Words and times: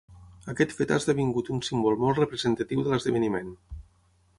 Aquest 0.53 0.73
fet 0.79 0.93
ha 0.93 0.97
esdevingut 1.01 1.53
un 1.57 1.61
símbol 1.69 2.01
molt 2.07 2.21
representatiu 2.25 2.87
de 2.89 2.95
l'esdeveniment. 2.95 3.59